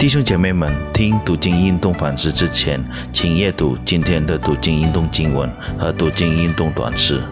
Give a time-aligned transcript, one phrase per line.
[0.00, 5.46] 弟兄姐妹们，听读经运动反思之前，请阅读今天的读经运动经文
[5.78, 7.22] 和读经运动短诗。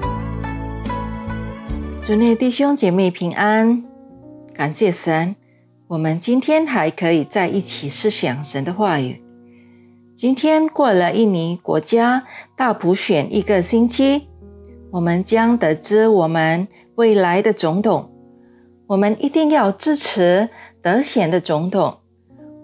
[2.02, 3.82] 主内弟兄姐妹平安，
[4.54, 5.34] 感谢神，
[5.86, 9.22] 我们今天还可以在一起思想神的话语。
[10.14, 12.24] 今天过了印尼国家
[12.54, 14.28] 大普选一个星期，
[14.90, 18.12] 我们将得知我们未来的总统。
[18.88, 20.50] 我们一定要支持
[20.82, 22.00] 得选的总统，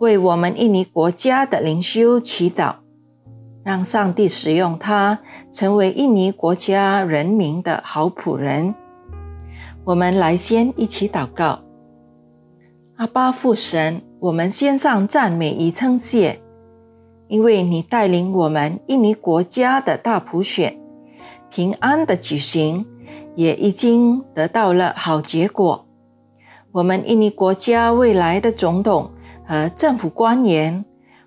[0.00, 2.74] 为我们印尼国家的领袖祈祷，
[3.62, 5.20] 让上帝使用他，
[5.52, 8.74] 成为印尼国家人民的好仆人。
[9.84, 11.60] 我们来先一起祷告：
[12.96, 16.40] 阿巴父神，我们先上赞美与称谢，
[17.28, 20.78] 因为你带领我们印尼国家的大普选
[21.50, 22.84] 平安的举行，
[23.36, 25.86] 也已经得到了好结果。
[26.72, 29.12] 我们印尼国家未来的总统
[29.46, 30.84] 和政府官员，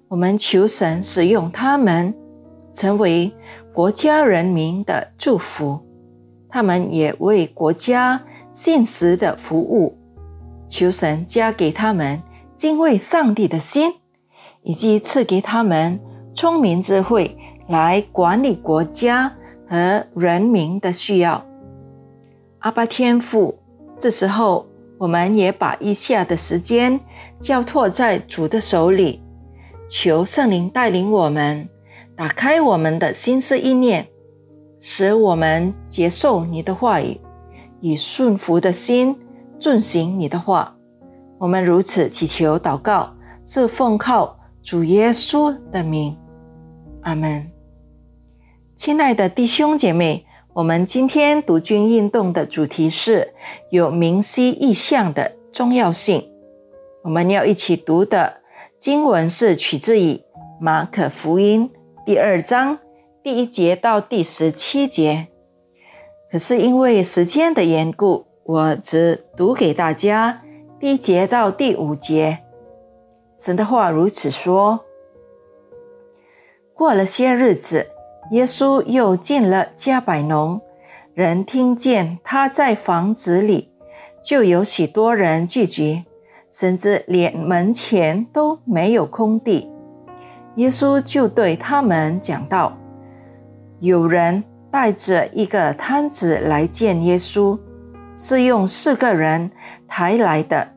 [0.07, 2.13] 我们求神使用他们，
[2.73, 3.31] 成为
[3.73, 5.79] 国家人民的祝福。
[6.49, 9.97] 他们也为国家信实的服务。
[10.67, 12.21] 求神加给他们
[12.55, 13.93] 敬畏上帝的心，
[14.63, 15.99] 以及赐给他们
[16.33, 19.35] 聪明智慧来管理国家
[19.69, 21.45] 和人民的需要。
[22.59, 23.59] 阿巴天父，
[23.99, 24.65] 这时候。
[24.99, 26.99] 我们也把以下的时间
[27.39, 29.21] 交托在主的手里，
[29.89, 31.67] 求圣灵带领我们，
[32.15, 34.07] 打开我们的心思意念，
[34.79, 37.19] 使我们接受你的话语，
[37.79, 39.17] 以顺服的心
[39.59, 40.75] 遵行你的话。
[41.39, 43.15] 我们如此祈求祷告，
[43.45, 46.17] 是奉靠主耶稣的名。
[47.01, 47.49] 阿门。
[48.75, 50.25] 亲爱的弟兄姐妹。
[50.53, 53.31] 我们今天读经运动的主题是
[53.69, 56.27] 有明晰意象的重要性。
[57.07, 58.41] 我们要一起读的
[58.77, 60.19] 经文是取自于
[60.59, 61.71] 马可福音
[62.05, 62.79] 第二章
[63.23, 65.27] 第一节到第十七节。
[66.29, 70.41] 可是因为时间的缘故，我只读给大家
[70.81, 72.39] 第一节到第五节。
[73.39, 74.81] 神的话如此说：
[76.73, 77.87] 过了些日子。
[78.31, 80.59] 耶稣又进了加百农，
[81.13, 83.71] 人听见他在房子里，
[84.21, 86.03] 就有许多人聚集，
[86.51, 89.71] 甚至连门前都没有空地。
[90.55, 92.77] 耶稣就对他们讲道
[93.79, 97.59] ：“有人带着一个摊子来见耶稣，
[98.15, 99.51] 是用四个人
[99.87, 100.69] 抬来的，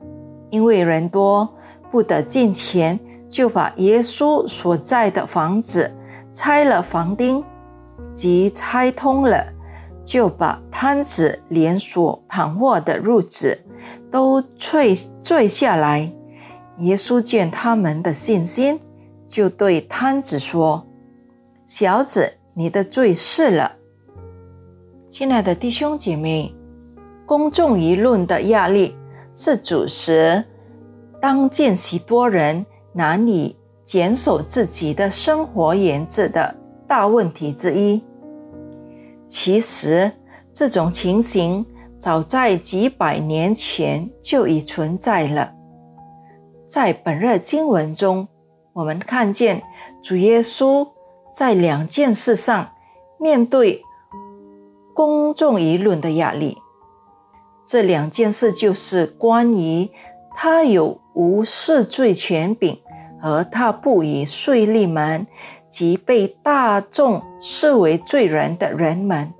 [0.50, 1.56] 因为人多
[1.90, 5.94] 不得进前，就把耶稣所在的房子。”
[6.32, 7.42] 拆了房钉，
[8.14, 9.52] 即拆通了，
[10.04, 13.58] 就把摊子连锁躺卧的褥子
[14.10, 16.12] 都坠坠下来。
[16.78, 18.80] 耶稣见他们的信心，
[19.26, 20.86] 就对摊子说
[21.64, 23.72] ：“小子，你的罪释了。”
[25.08, 26.54] 亲爱的弟兄姐妹，
[27.26, 28.96] 公众舆论的压力
[29.34, 30.44] 是主持
[31.20, 33.56] 当见许多人难以。
[33.82, 36.54] 坚守自己的生活原则的
[36.86, 38.00] 大问题之一。
[39.26, 40.12] 其实，
[40.52, 41.66] 这种情形
[42.00, 45.52] 早在几百年前就已存在了。
[46.66, 48.26] 在本日经文中，
[48.72, 49.62] 我们看见
[50.02, 50.88] 主耶稣
[51.32, 52.70] 在两件事上
[53.18, 53.82] 面对
[54.94, 56.56] 公众舆论的压力。
[57.66, 59.90] 这两件事就是关于
[60.34, 62.80] 他有无赦罪权柄。
[63.22, 65.26] 和他不以税吏们
[65.68, 69.34] 及被大众视为罪人的人们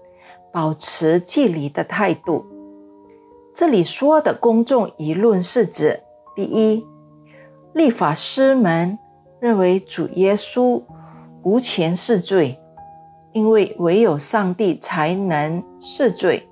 [0.53, 2.47] 保持距离的态度。
[3.53, 6.01] 这里说的公众舆论是指：
[6.35, 6.87] 第一，
[7.75, 8.99] 立法师们
[9.41, 10.83] 认为主耶稣
[11.43, 12.59] 无权赦罪，
[13.33, 16.49] 因为唯有上帝才能赦罪。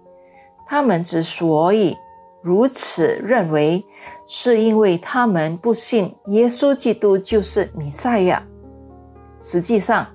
[0.67, 1.97] 他们之所以
[2.43, 3.85] 如此认为。
[4.31, 8.47] 是因为他们不信耶稣基督就是弥赛亚。
[9.41, 10.07] 实际上，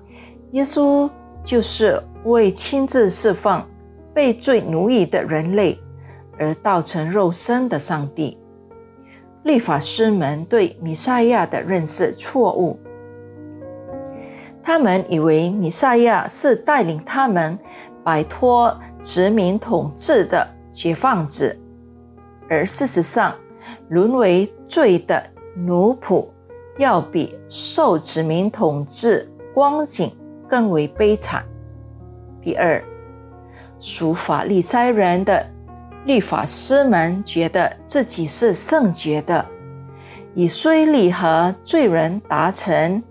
[0.52, 1.10] 耶稣
[1.42, 3.68] 就是为亲自释放
[4.14, 5.78] 被罪奴役的人类
[6.38, 8.38] 而道成肉身的上帝。
[9.42, 12.78] 律法师们对弥赛亚的认识错误，
[14.62, 17.58] 他们以为弥赛亚是带领他们
[18.02, 21.54] 摆脱殖民统治的解放者，
[22.48, 23.34] 而事实上。
[23.88, 25.22] 沦为罪的
[25.56, 26.26] 奴仆，
[26.78, 30.14] 要比受殖民统治光景
[30.46, 31.42] 更为悲惨。
[32.42, 32.82] 第二，
[33.84, 35.46] 属法利赛人的
[36.06, 39.44] 律法师们觉得自己是圣洁的，
[40.34, 43.02] 以税吏和罪人达成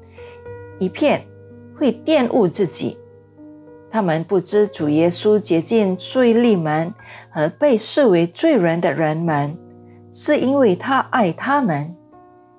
[0.80, 1.24] 一片，
[1.78, 2.98] 会玷污自己。
[3.92, 6.92] 他们不知主耶稣接近税吏们
[7.30, 9.56] 和被视为罪人的人们，
[10.12, 11.96] 是因为他爱他们，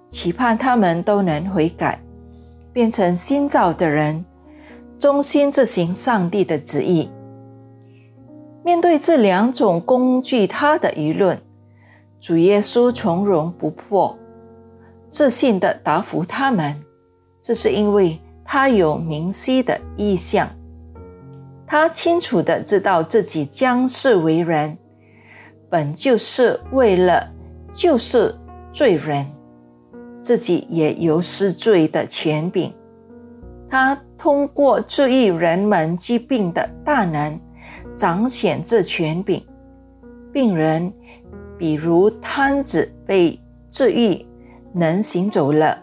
[0.09, 2.01] 期盼他们都能悔改，
[2.73, 4.25] 变成新造的人，
[5.01, 7.11] 忠心执行上帝的旨意。
[8.65, 11.39] 面对这两种工具他的舆论，
[12.19, 14.19] 主耶稣从容不迫。
[15.07, 16.75] 自信的答复他们，
[17.43, 20.49] 这是因为他有明晰的意向，
[21.67, 24.79] 他清楚的知道自己将是为人，
[25.69, 27.31] 本就是为了
[27.71, 28.35] 就是
[28.73, 29.27] 罪人，
[30.23, 32.73] 自己也有失罪的权柄。
[33.69, 37.39] 他通过治愈人们疾病的大能，
[37.97, 39.45] 彰显这权柄。
[40.33, 40.93] 病人，
[41.59, 44.27] 比如瘫子被治愈。
[44.77, 45.79] 能行走了，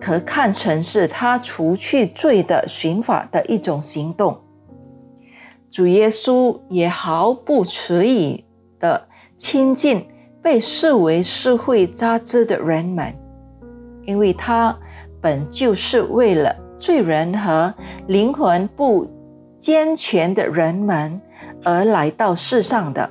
[0.00, 4.36] 可看成是他除去罪的刑法的一种行动。
[5.70, 8.44] 主耶稣也毫不迟疑
[8.80, 9.06] 的
[9.36, 10.04] 亲近
[10.42, 13.14] 被视为社会渣滓的人们，
[14.06, 14.76] 因为他
[15.20, 17.72] 本就是为了罪人和
[18.08, 19.08] 灵魂不
[19.62, 21.18] 健全的人们
[21.64, 23.08] 而来到世上的。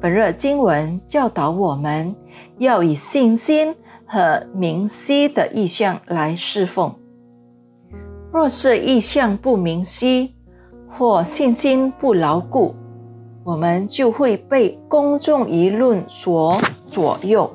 [0.00, 2.14] 本热经文教导我们。
[2.56, 3.74] 要以信心
[4.06, 6.94] 和明晰的意向来侍奉。
[8.32, 10.34] 若是意向不明晰，
[10.88, 12.74] 或信心不牢固，
[13.44, 17.50] 我们就会被公众舆论所左右。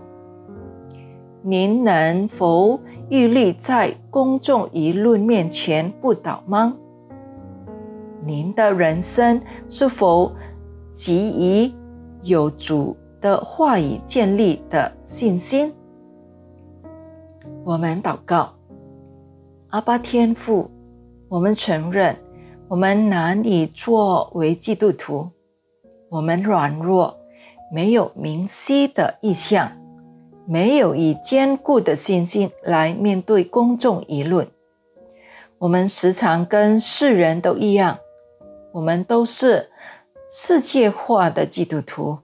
[1.41, 2.79] 您能否
[3.09, 6.75] 屹立在公众舆论面前不倒吗？
[8.27, 10.35] 您的人生是否
[10.91, 11.74] 急于
[12.24, 12.97] 有主？
[13.19, 15.74] 的话语建立的信心。
[17.63, 18.53] 我们祷告，
[19.69, 20.69] 阿巴天父，
[21.27, 22.15] 我们承认
[22.68, 25.31] 我们难以作为基督徒，
[26.09, 27.18] 我们软弱，
[27.74, 29.71] 没有明晰的意向，
[30.45, 34.47] 没有以坚固的信心来面对公众舆论。
[35.57, 37.97] 我们时常跟世人都一样，
[38.77, 39.68] 我们都是
[40.29, 42.19] 世界化的基督徒。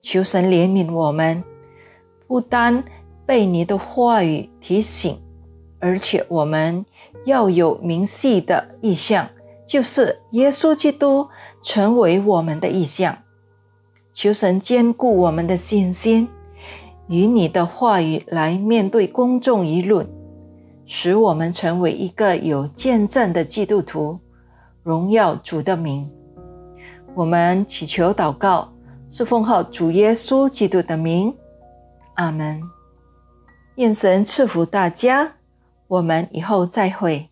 [0.00, 1.42] 求神怜悯我们，
[2.28, 2.84] 不单
[3.26, 5.20] 被你的话语提醒，
[5.80, 6.86] 而且我们
[7.24, 9.28] 要有明细的意向，
[9.66, 11.26] 就是耶稣基督
[11.60, 13.18] 成为我们的意向。
[14.12, 16.28] 求神坚固我们的信心，
[17.08, 20.06] 以你的话语来面对公众舆论，
[20.86, 24.20] 使我们成为一个有见证的基督徒，
[24.84, 26.08] 荣耀主的名。
[27.16, 28.70] 我们祈求祷告。
[29.10, 31.32] 是奉号主耶稣基督的名，
[32.14, 32.60] 阿门。
[33.76, 35.34] 愿神赐福大家，
[35.86, 37.30] 我们以后再会。